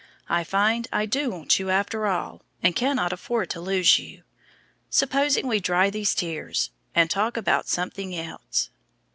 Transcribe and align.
I 0.29 0.43
find 0.43 0.87
I 0.91 1.05
do 1.05 1.29
want 1.29 1.59
you 1.59 1.69
after 1.69 2.07
all, 2.07 2.41
and 2.63 2.75
cannot 2.75 3.13
afford 3.13 3.51
to 3.51 3.61
lose 3.61 3.99
you. 3.99 4.23
Supposing 4.89 5.45
we 5.45 5.59
dry 5.59 5.91
these 5.91 6.15
tears, 6.15 6.71
and 6.95 7.07
talk 7.07 7.37
about 7.37 7.67
something 7.67 8.15
else." 8.15 8.71